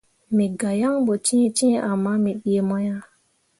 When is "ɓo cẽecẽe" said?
1.05-1.77